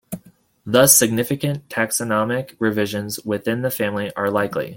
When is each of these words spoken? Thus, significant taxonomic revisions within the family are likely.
Thus, 0.65 0.97
significant 0.97 1.69
taxonomic 1.69 2.55
revisions 2.57 3.19
within 3.23 3.61
the 3.61 3.69
family 3.69 4.11
are 4.15 4.31
likely. 4.31 4.69